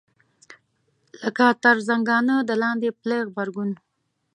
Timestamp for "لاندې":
2.61-2.89